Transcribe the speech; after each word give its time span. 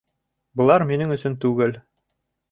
Былар 0.61 0.85
минең 0.91 1.13
өсөн 1.15 1.35
түгел 1.45 1.75